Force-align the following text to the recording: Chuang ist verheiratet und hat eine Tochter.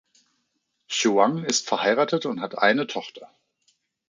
Chuang 0.87 1.43
ist 1.43 1.67
verheiratet 1.67 2.25
und 2.25 2.41
hat 2.41 2.57
eine 2.57 2.87
Tochter. 2.87 3.29